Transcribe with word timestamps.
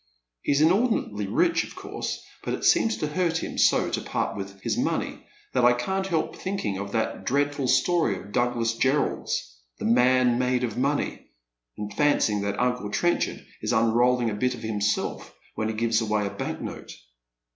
He's 0.41 0.61
inordinately 0.61 1.27
rich, 1.27 1.63
of 1.63 1.75
course, 1.75 2.23
but 2.43 2.55
it 2.55 2.65
seems 2.65 2.97
to 2.97 3.07
hurt 3.07 3.43
him 3.43 3.59
so 3.59 3.91
to 3.91 4.01
part 4.01 4.35
with 4.35 4.59
his 4.61 4.75
mo^iey 4.75 5.21
that 5.53 5.63
I 5.63 5.73
can't 5.73 6.07
help 6.07 6.35
thinking 6.35 6.79
of 6.79 6.91
that 6.91 7.23
dreadful 7.23 7.67
story 7.67 8.17
of 8.17 8.31
Douglas 8.31 8.73
Jerrold's,' 8.77 9.59
The 9.77 9.85
Man 9.85 10.39
made 10.39 10.63
of 10.63 10.75
Money,' 10.75 11.29
and 11.77 11.93
fancying 11.93 12.41
that 12.41 12.59
uncle 12.59 12.89
Trenchard 12.89 13.45
i» 13.61 13.67
unrolling 13.79 14.31
a 14.31 14.33
bit 14.33 14.55
of 14.55 14.63
himself 14.63 15.35
when 15.53 15.67
he 15.67 15.75
gives 15.75 16.01
away 16.01 16.25
a 16.25 16.31
bank 16.31 16.61
note." 16.61 16.91